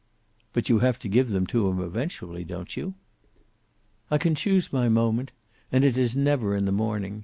"But 0.51 0.67
you 0.67 0.79
have 0.79 0.97
to 1.01 1.07
give 1.07 1.29
them 1.29 1.45
to 1.45 1.67
him 1.67 1.79
eventually, 1.79 2.43
don't 2.43 2.75
you?" 2.75 2.95
"I 4.09 4.17
can 4.17 4.33
choose 4.33 4.73
my 4.73 4.89
moment. 4.89 5.31
And 5.71 5.83
it 5.85 5.95
is 5.95 6.15
never 6.15 6.55
in 6.55 6.65
the 6.65 6.71
morning. 6.71 7.19